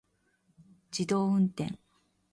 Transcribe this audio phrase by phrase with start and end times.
[0.89, 1.77] 自動運転